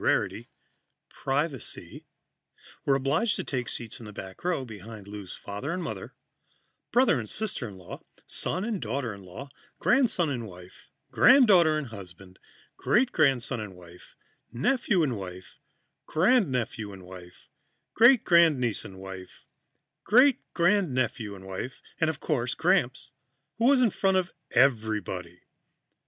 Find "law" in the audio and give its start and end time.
7.77-8.01, 9.21-9.47